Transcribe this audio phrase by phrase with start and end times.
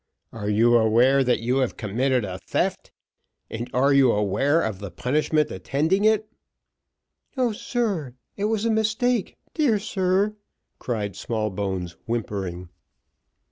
[0.33, 2.91] Are you aware that you have committed a theft
[3.51, 6.27] and are you aware of the punishment attending it?"
[7.37, 10.35] "O sir it was a mistake dear sir,"
[10.79, 12.69] cried Smallbones, whimpering.